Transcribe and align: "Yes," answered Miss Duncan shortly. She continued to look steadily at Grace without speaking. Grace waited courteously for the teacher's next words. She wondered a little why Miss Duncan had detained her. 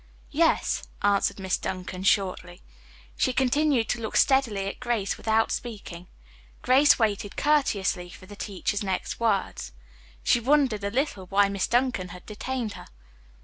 "Yes," 0.31 0.81
answered 1.03 1.39
Miss 1.39 1.59
Duncan 1.59 2.01
shortly. 2.03 2.63
She 3.17 3.33
continued 3.33 3.87
to 3.89 4.01
look 4.01 4.17
steadily 4.17 4.65
at 4.65 4.79
Grace 4.79 5.15
without 5.15 5.51
speaking. 5.51 6.07
Grace 6.63 6.97
waited 6.97 7.37
courteously 7.37 8.09
for 8.09 8.25
the 8.25 8.35
teacher's 8.35 8.81
next 8.83 9.19
words. 9.19 9.73
She 10.23 10.39
wondered 10.39 10.83
a 10.83 10.89
little 10.89 11.27
why 11.27 11.49
Miss 11.49 11.67
Duncan 11.67 12.07
had 12.07 12.25
detained 12.25 12.73
her. 12.73 12.87